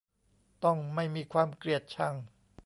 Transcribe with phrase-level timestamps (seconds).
[0.63, 2.15] ต้องไม่มีความเกลียดชัง